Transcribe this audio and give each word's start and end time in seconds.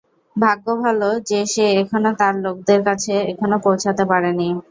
ভাগ্য 0.35 0.65
ভালো 0.83 1.07
যে 1.29 1.39
সে 1.53 1.65
এখনও 1.81 2.11
তার 2.19 2.33
লোকদের 2.43 2.79
কাছে 2.87 3.13
এখনও 3.31 3.57
পৌছাতে 3.65 4.03
পারে 4.11 4.31
নি। 4.39 4.47